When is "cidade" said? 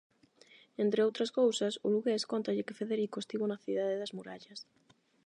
3.65-3.99